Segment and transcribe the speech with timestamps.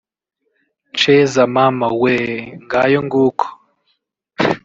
[0.99, 3.45] Ceza mama weeee ngayo nguko